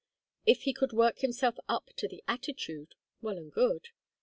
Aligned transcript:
If 0.47 0.63
he 0.63 0.73
could 0.73 0.93
work 0.93 1.19
himself 1.19 1.59
up 1.69 1.91
to 1.97 2.07
the 2.07 2.23
attitude, 2.27 2.95
well 3.21 3.37
and 3.37 3.51
good. 3.51 3.89